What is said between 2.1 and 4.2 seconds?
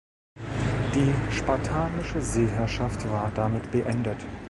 Seeherrschaft war damit beendet.